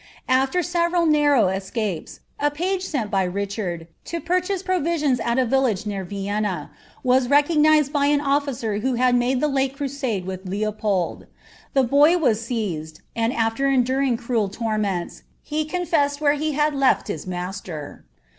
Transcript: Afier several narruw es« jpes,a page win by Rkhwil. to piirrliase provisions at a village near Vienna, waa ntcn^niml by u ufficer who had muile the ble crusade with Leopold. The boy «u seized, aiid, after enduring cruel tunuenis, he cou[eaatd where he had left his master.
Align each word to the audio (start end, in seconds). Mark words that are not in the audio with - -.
Afier 0.27 0.65
several 0.65 1.05
narruw 1.05 1.53
es« 1.55 1.69
jpes,a 1.69 2.49
page 2.49 2.87
win 2.91 3.09
by 3.09 3.27
Rkhwil. 3.29 3.85
to 4.05 4.19
piirrliase 4.19 4.65
provisions 4.65 5.19
at 5.19 5.37
a 5.37 5.45
village 5.45 5.85
near 5.85 6.03
Vienna, 6.03 6.71
waa 7.03 7.19
ntcn^niml 7.19 7.91
by 7.91 8.07
u 8.07 8.17
ufficer 8.17 8.81
who 8.81 8.95
had 8.95 9.13
muile 9.13 9.39
the 9.39 9.47
ble 9.47 9.69
crusade 9.75 10.25
with 10.25 10.47
Leopold. 10.47 11.27
The 11.75 11.83
boy 11.83 12.13
«u 12.17 12.33
seized, 12.33 13.01
aiid, 13.15 13.35
after 13.35 13.69
enduring 13.69 14.17
cruel 14.17 14.49
tunuenis, 14.49 15.21
he 15.43 15.67
cou[eaatd 15.69 16.19
where 16.19 16.33
he 16.33 16.53
had 16.53 16.73
left 16.73 17.07
his 17.07 17.27
master. 17.27 18.03